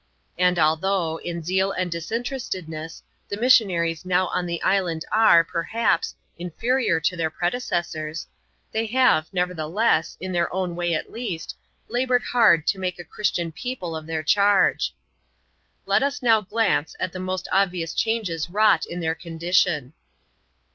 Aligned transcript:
And 0.39 0.57
although, 0.57 1.17
in 1.17 1.43
zeal 1.43 1.71
and 1.73 1.91
disinterestedness, 1.91 3.03
the 3.29 3.37
missionaries 3.39 4.03
now 4.03 4.29
on 4.29 4.47
the 4.47 4.59
island 4.63 5.05
are, 5.11 5.43
perhaps, 5.43 6.15
inferior 6.39 6.99
to 7.01 7.15
their 7.15 7.29
predecessors, 7.29 8.25
they 8.71 8.87
have, 8.87 9.27
nevertheless, 9.31 10.17
in 10.19 10.31
their 10.31 10.51
own 10.51 10.75
way 10.75 10.95
at 10.95 11.11
least, 11.11 11.55
laboured 11.87 12.23
hard 12.23 12.65
to 12.65 12.79
make 12.79 12.97
a 12.97 13.03
Christian 13.03 13.51
people 13.51 13.95
of 13.95 14.07
their 14.07 14.23
charge. 14.23 14.91
Let 15.85 16.01
us 16.01 16.23
now 16.23 16.41
glance 16.41 16.95
at 16.99 17.11
the 17.11 17.19
most 17.19 17.47
obvious 17.51 17.93
changes 17.93 18.49
wrought 18.49 18.87
in 18.87 19.01
their 19.01 19.13
condition. 19.13 19.93